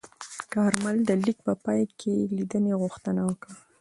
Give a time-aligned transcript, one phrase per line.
[0.53, 3.55] کارمل د لیک په پای کې لیدنې غوښتنه وکړه.